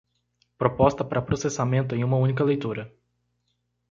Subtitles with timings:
[0.57, 2.91] Proposta para processamento em uma única leitura.